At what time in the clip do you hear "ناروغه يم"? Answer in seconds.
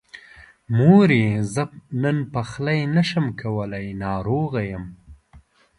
4.03-4.85